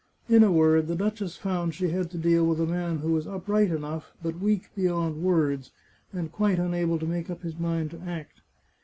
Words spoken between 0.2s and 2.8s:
In a word, the duchess found she had to deal with a